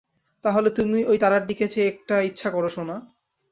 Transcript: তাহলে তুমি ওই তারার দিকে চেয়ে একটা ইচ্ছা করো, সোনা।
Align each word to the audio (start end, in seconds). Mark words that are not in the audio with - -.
তাহলে 0.45 0.69
তুমি 0.69 0.99
ওই 1.05 1.17
তারার 1.17 1.43
দিকে 1.45 1.65
চেয়ে 1.67 1.89
একটা 1.89 2.15
ইচ্ছা 2.21 2.49
করো, 2.49 2.69
সোনা। 2.69 2.95